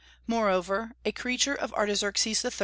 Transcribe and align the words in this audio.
Moreover, 0.25 0.93
a 1.05 1.11
creature 1.11 1.53
of 1.53 1.71
Artaxerxes 1.75 2.43
III. 2.43 2.51